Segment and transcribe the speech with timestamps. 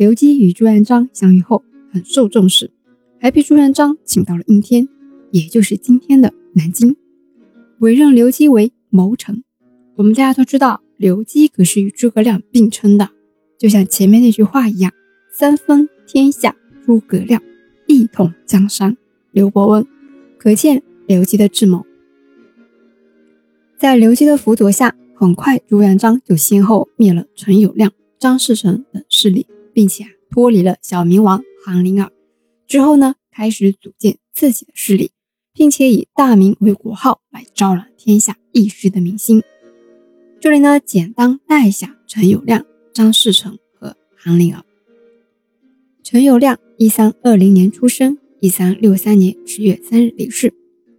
[0.00, 2.70] 刘基与朱元璋相遇后很受重视，
[3.20, 4.88] 还被朱元璋请到了应天，
[5.30, 6.96] 也就是今天的南京，
[7.80, 9.44] 委任刘基为谋臣。
[9.96, 13.10] 我们大家都知道，刘基可是与诸葛亮并称的，
[13.58, 14.90] 就像前面那句话一样
[15.30, 16.56] ：“三分天下
[16.86, 17.42] 诸葛亮，
[17.86, 18.96] 一统江山
[19.32, 19.86] 刘伯温。”
[20.40, 21.84] 可见刘基的智谋。
[23.76, 29.46] 在刘基的辅佐下，很快朱元璋就先后灭了陈友谅、张士诚等势力。
[29.80, 32.12] 并且脱离了小明王韩林儿
[32.66, 35.10] 之后呢，开始组建自己的势力，
[35.54, 39.42] 并且以大明为国号来招揽天下一时的民心。
[40.38, 42.62] 这里呢，简单带一下陈友谅、
[42.92, 44.62] 张士诚和韩林儿。
[46.02, 50.52] 陈友谅，一三二零年出生，一三六三年十月三日离世，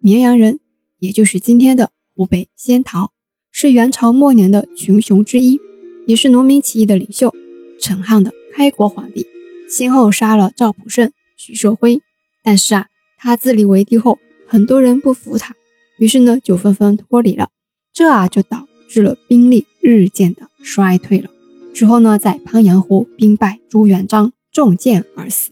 [0.00, 0.60] 绵阳人，
[0.98, 3.14] 也就是今天的湖北仙桃，
[3.50, 5.58] 是元朝末年的群雄之一，
[6.06, 7.34] 也是农民起义的领袖。
[7.78, 9.26] 陈汉的开国皇帝，
[9.68, 12.00] 先后杀了赵普胜、徐寿辉，
[12.42, 12.86] 但是啊，
[13.18, 15.54] 他自立为帝后，很多人不服他，
[15.98, 17.50] 于是呢，就纷纷脱离了，
[17.92, 21.28] 这啊，就导致了兵力日渐的衰退了。
[21.74, 25.50] 之后呢，在鄱阳湖兵败朱元璋，中箭而死。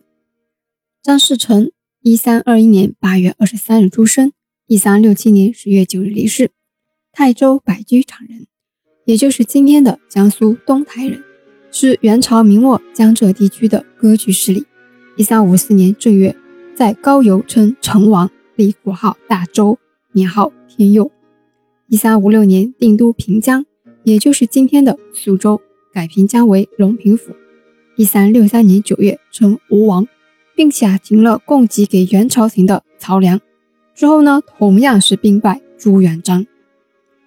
[1.02, 4.32] 张士诚，一三二一年八月二十三日出生，
[4.66, 6.52] 一三六七年十月九日离世，
[7.12, 8.46] 泰州百居场人，
[9.04, 11.22] 也就是今天的江苏东台人。
[11.76, 14.64] 是元朝明末江浙地区的割据势力。
[15.16, 16.36] 一三五四年正月，
[16.72, 19.76] 在高邮称成王，立国号大周，
[20.12, 21.10] 年号天佑。
[21.88, 23.66] 一三五六年定都平江，
[24.04, 25.60] 也就是今天的苏州，
[25.92, 27.34] 改平江为隆平府。
[27.96, 30.06] 一三六三年九月称吴王，
[30.54, 33.40] 并且啊停了供给给元朝廷的漕粮。
[33.96, 36.46] 之后呢，同样是兵败朱元璋，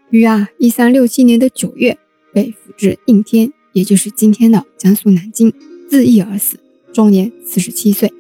[0.10, 1.98] 于啊一三六七年的九月
[2.32, 3.52] 被俘至应天。
[3.78, 5.54] 也就是今天的江苏南京，
[5.88, 6.58] 自缢而死，
[6.92, 8.12] 终年四十七岁。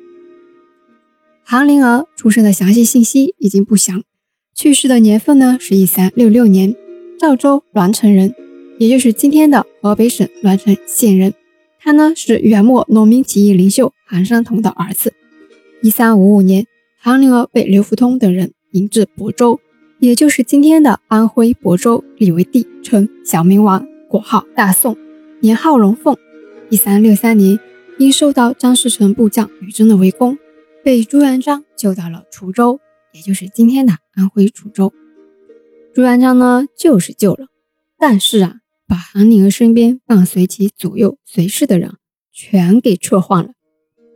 [1.43, 4.03] 韩林儿出生的详细信息已经不详，
[4.53, 6.75] 去世的年份呢是一三六六年，
[7.17, 8.35] 赵州栾城人，
[8.77, 11.33] 也就是今天的河北省栾城县人。
[11.79, 15.11] 他呢是元末农民起义领袖韩山童的儿子。
[15.81, 16.67] 一三五五年，
[16.99, 19.59] 韩林儿被刘福通等人迎至亳州，
[19.97, 24.95] 也就是今天的安徽亳州，立为帝，称小明王，国号大宋。
[25.39, 26.17] 年号龙凤，
[26.71, 27.59] 一三六三年，
[27.99, 30.35] 因受到张士诚部将吕征的围攻，
[30.83, 32.79] 被朱元璋救到了滁州，
[33.13, 34.91] 也就是今天的安徽滁州。
[35.93, 37.49] 朱元璋呢，救是救了，
[37.99, 38.55] 但是啊，
[38.87, 41.93] 把韩林儿身边伴随其左右随侍的人
[42.31, 43.51] 全给撤换了。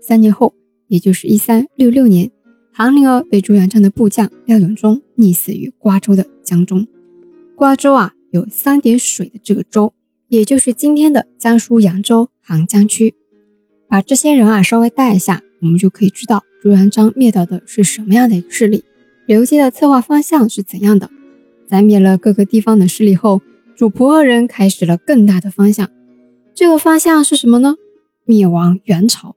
[0.02, 0.56] 三年后，
[0.88, 2.32] 也就是一三六六年，
[2.74, 6.88] 韩林儿被朱元璋的部将廖永忠溺死于瓜州的江中。
[7.56, 9.94] 瓜州啊，有三点水的这个州。
[10.32, 13.14] 也就是今天的江苏扬州杭江区，
[13.90, 18.86] 把这些人啊稍微带一下，我们就可以知道朱元璋灭掉的是什么样的一个势力，
[19.26, 21.10] 刘基的策划方向是怎样的。
[21.68, 23.42] 在灭了各个地方的势力后，
[23.76, 25.90] 主仆二人开始了更大的方向。
[26.56, 27.76] 这个方向是什么呢？
[28.24, 29.36] 灭亡元朝。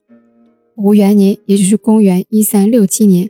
[0.77, 3.29] 吴元年，也就是公元一三六七年，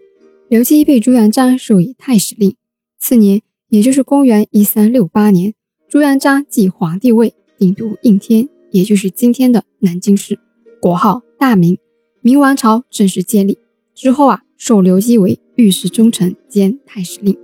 [0.50, 2.56] 刘基被朱元璋授以太史令。
[2.98, 5.54] 次年，也就是公元一三六八年，
[5.88, 7.32] 朱元璋继皇帝位。
[7.58, 10.38] 定都应天，也就是今天的南京市，
[10.80, 11.78] 国号大明，
[12.20, 13.58] 明王朝正式建立
[13.94, 17.36] 之后啊，授刘基为御史中丞兼太史令。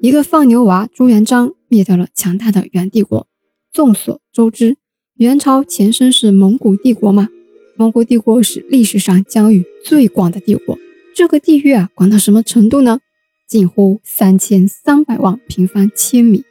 [0.00, 3.26] 一个放牛娃朱元璋灭掉了强大的元帝国。
[3.72, 4.76] 众所周知，
[5.16, 7.28] 元朝前身是蒙古帝国吗？
[7.76, 10.78] 蒙古帝国是历史上疆域最广的帝国，
[11.14, 13.00] 这个地域啊，广到什么程度呢？
[13.48, 16.44] 近乎三千三百万平方千米，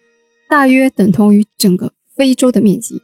[0.49, 1.93] 大约等同于整个。
[2.15, 3.01] 非洲的面积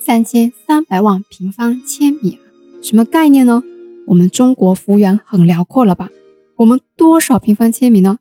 [0.00, 2.40] 三千三百万平方千米啊，
[2.82, 3.62] 什么概念呢？
[4.06, 6.10] 我们中国幅员很辽阔了吧？
[6.56, 8.18] 我们多少平方千米呢？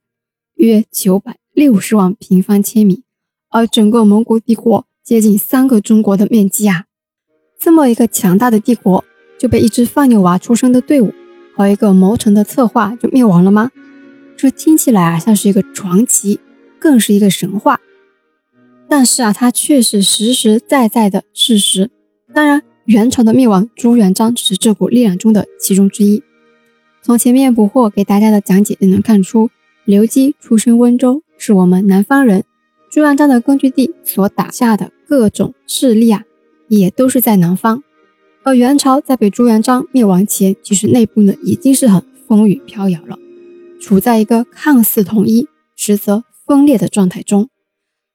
[0.56, 3.04] 约九百六十万平方千米，
[3.50, 6.86] 而整个蒙古帝国接近三个中国的面积啊！
[7.58, 9.04] 这么一个强大的帝国，
[9.38, 11.14] 就被一只放牛娃出生的队伍
[11.56, 13.72] 和一个谋臣的策划就灭亡了吗？
[14.38, 16.40] 这听起来啊像是一个传奇，
[16.78, 17.80] 更是一个神话。
[18.90, 21.92] 但是啊，它却是实实在在的事实。
[22.34, 26.24] 当然，元朝的灭亡，朱元璋只是这股力量中的其中之一。
[27.04, 29.52] 从前面捕获给大家的讲解也能看出，
[29.86, 32.44] 刘基出身温州，是我们南方人。
[32.90, 36.24] 朱元璋的根据地所打下的各种势力啊，
[36.68, 37.84] 也都是在南方。
[38.42, 43.20] 而元朝在被朱元璋灭亡前，其实内部呢已经是很风雨飘摇了，
[43.80, 47.50] 处在一个看似统一，实则分裂的状态中。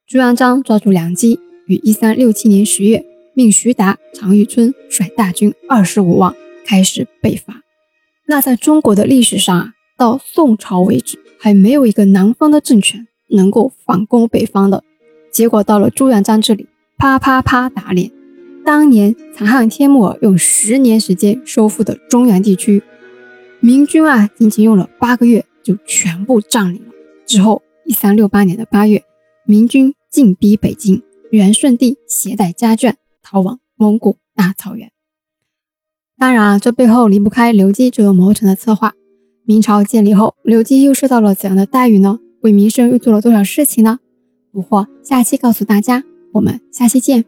[0.06, 3.02] 朱元璋抓住良机，于一三六七年十月，
[3.32, 6.34] 命徐达、常遇春率大军二十五万
[6.66, 7.62] 开始北伐。
[8.26, 14.84] 那在中国的历史上啊，到宋朝为止，还没有一个南方的政权能够反攻北方的。
[15.32, 16.68] 结果到了朱元璋这里，
[16.98, 18.10] 啪啪啪打脸。
[18.62, 22.82] 当年残汉天目尔用十年时间收复的中原地区，
[23.58, 26.92] 明军啊，仅仅用了八个月就全部占领了。
[27.24, 29.02] 之后，一三六八年的八月，
[29.46, 34.90] 明军进逼北京，元顺帝携带家眷逃往蒙古大草原。
[36.16, 38.94] 当然啊，这背后离不开刘基这个谋臣的策划。
[39.44, 42.20] 明朝建立后，刘基又受到了怎样的待遇呢？
[42.40, 43.98] 为民生又做了多少事情呢？
[44.50, 46.04] 不惑下期告诉大家。
[46.32, 47.26] 我们下期见。